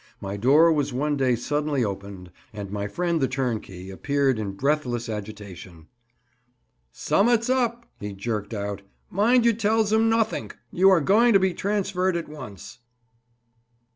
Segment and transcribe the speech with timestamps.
[0.19, 5.07] My door was one day suddenly opened, and my friend the turnkey appeared in breathless
[5.07, 5.89] agitation.
[6.91, 10.57] "Summat's up," he jerked out; "mind you tells em nothink.
[10.71, 12.79] You're going to be transferred at once."